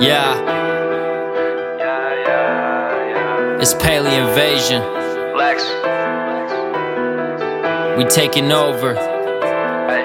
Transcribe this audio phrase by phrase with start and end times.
[0.00, 0.34] Yeah.
[1.78, 4.82] Yeah yeah It's Palien Vasion.
[5.36, 5.62] Lex.
[7.96, 8.94] We taking over.
[8.94, 10.04] Hey.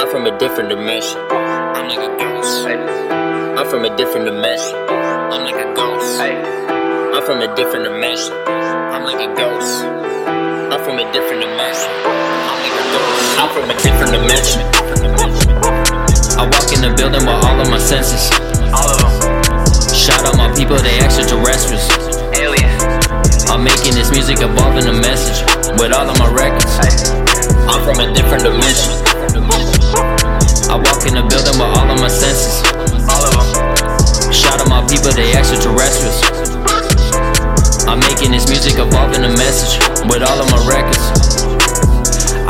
[0.00, 1.20] I'm from a different dimension.
[1.30, 2.66] I'm like a ghost.
[2.66, 2.76] Hey.
[3.58, 4.74] I'm from a different dimension.
[4.88, 6.18] I'm like a ghost.
[6.18, 6.34] Hey.
[7.14, 8.32] I'm from a different dimension.
[8.46, 9.84] I'm like a ghost.
[9.84, 11.90] I'm from a different dimension.
[12.04, 13.38] I'm like a ghost.
[13.38, 15.43] I'm from a different dimension.
[16.34, 18.26] I walk in the building with all of my senses.
[18.74, 19.14] All of them.
[19.94, 21.86] Shout out my people, they extraterrestrials.
[22.34, 22.74] Alien.
[23.46, 25.46] I'm making this music, evolving the message
[25.78, 26.74] with all of my records.
[26.74, 26.90] Hey.
[27.70, 28.90] I'm from a different dimension.
[30.66, 32.66] I walk in the building with all of my senses.
[33.06, 34.34] All of them.
[34.34, 36.18] Shout out my people, they extraterrestrials.
[37.86, 39.78] I'm making this music, evolving the message
[40.10, 41.04] with all of my records.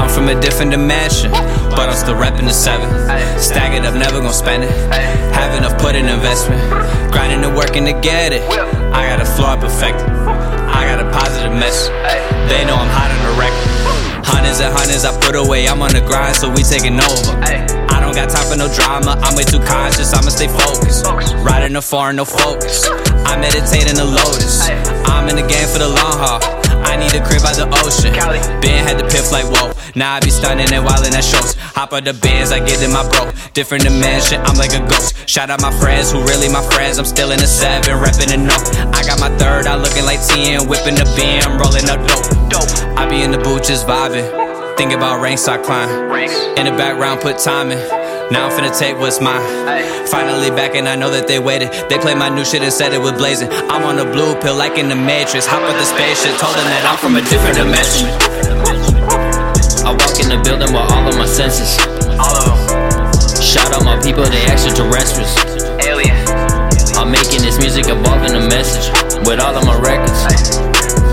[0.00, 2.88] I'm from a different dimension, but I'm still rapping the seven.
[3.54, 4.70] Stack it up, never gonna spend it.
[5.30, 6.58] Have enough, put in investment.
[7.14, 8.42] Grinding and working to get it.
[8.90, 10.10] I got a floor perfected.
[10.10, 11.94] I got a positive message.
[12.50, 14.26] They know I'm hot on the record.
[14.26, 15.68] Hundreds and hundreds I put away.
[15.68, 17.30] I'm on the grind, so we taking over.
[17.94, 19.22] I don't got time for no drama.
[19.22, 20.10] I'm way too conscious.
[20.10, 21.06] I'ma stay focused.
[21.46, 22.90] Riding the foreign, no focus.
[23.22, 24.66] I meditate in the lotus.
[25.06, 26.42] I'm in the game for the long haul.
[26.82, 28.10] I need a crib by the ocean.
[29.94, 31.54] Now I be stunning and wildin' at shows.
[31.78, 33.30] Hop out the bands, I get in my bro.
[33.54, 35.14] Different dimension, I'm like a ghost.
[35.28, 36.98] Shout out my friends who really my friends.
[36.98, 38.66] I'm still in the seven, reppin' the note.
[38.90, 42.26] I got my third, I looking like 10, whipping the beam, rolling up dope.
[42.50, 42.70] Dope.
[42.98, 44.26] I be in the booth just vibing.
[44.76, 46.10] Think about ranks I climb.
[46.10, 46.34] Ranks.
[46.58, 47.78] In the background, put time in.
[48.32, 49.42] Now I'm finna take what's mine.
[50.08, 51.70] Finally back and I know that they waited.
[51.88, 53.48] They played my new shit and said it was blazing.
[53.70, 55.46] I'm on a blue pill like in the Matrix.
[55.46, 58.53] Hop with the spaceship, told them that I'm from a different dimension.
[60.34, 61.78] I walk in the building with all of my senses.
[62.18, 62.82] All of them.
[63.38, 65.30] Shout out my people, they extraterrestrials.
[65.78, 66.10] Alien.
[66.98, 68.90] I'm making this music, evolving the message
[69.22, 70.18] with all of my records.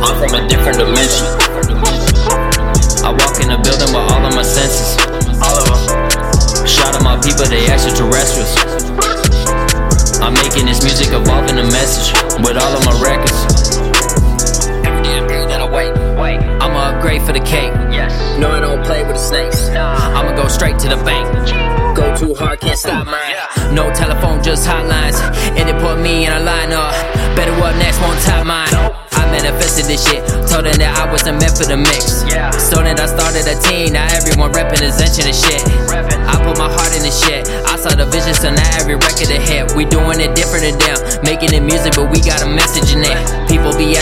[0.02, 1.30] I'm from a different dimension.
[3.06, 4.98] I walk in the building with all of my senses.
[5.38, 6.66] All of them.
[6.66, 8.58] Shout out my people, they extraterrestrials.
[10.18, 12.10] I'm making this music, evolving the message
[12.42, 13.38] with all of my records.
[14.82, 16.42] Every day that I wait, Wait.
[16.58, 17.74] I'ma upgrade for the cake.
[18.02, 18.40] Yes.
[18.40, 19.70] No, I don't play with the snakes.
[19.70, 20.18] Nah.
[20.18, 21.30] I'ma go straight to the bank.
[21.96, 23.36] Go too hard, can't stop mine.
[23.36, 23.78] Yeah.
[23.78, 25.22] No telephone, just hotlines.
[25.58, 26.94] And it put me in a lineup.
[27.36, 28.74] Better what next, won't top mine.
[29.14, 30.26] I manifested this shit.
[30.50, 32.26] Told them that I wasn't meant for the mix.
[32.26, 32.50] Yeah.
[32.58, 33.94] So then I started a team.
[33.94, 35.62] Now everyone reppin' is etching the shit.
[35.86, 36.18] Reppin'.
[36.26, 37.46] I put my heart in the shit.
[37.70, 39.76] I saw the vision, so now every record a hit.
[39.78, 40.98] We doing it different than them.
[41.22, 43.11] Making it music, but we got a message in it.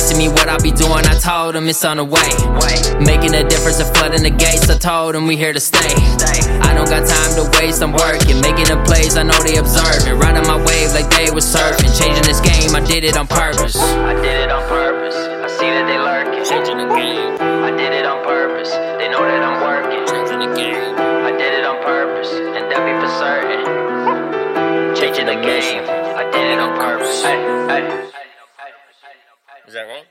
[0.09, 1.05] People asking me what I be doing.
[1.05, 2.29] I told them it's on the way.
[2.57, 3.05] Wait.
[3.05, 4.69] Making a difference and flooding the gates.
[4.69, 5.93] I told them we here to stay.
[6.17, 6.49] Stay.
[6.65, 8.41] I don't got time to waste, I'm working.
[8.41, 10.17] Making the plays, I know they observing.
[10.17, 11.93] Riding my wave like they was surfing.
[11.93, 13.77] Changing this game, I did it on purpose.
[13.77, 15.15] I did it on purpose.
[15.15, 16.45] I see that they lurking.
[16.45, 18.71] Changing the game, I did it on purpose.
[18.97, 20.09] They know that I'm working.
[20.09, 20.95] changing the game.
[20.97, 23.61] I did it on purpose, and that be for certain.
[24.97, 25.85] Changing the game.
[26.17, 27.21] I did it on purpose.
[27.21, 27.37] Hey,
[27.69, 28.18] hey.
[29.69, 30.03] Is that wrong?